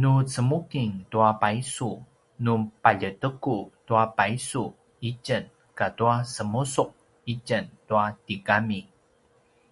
[0.00, 1.90] nu cemuking tua paysu
[2.44, 4.64] nu paljeteku tua paysu
[5.10, 5.44] itjen
[5.78, 6.84] katua semusu’
[7.32, 8.80] itjen tua tigami